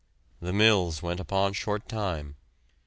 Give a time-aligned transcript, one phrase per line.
[0.41, 2.35] The mills went upon short time.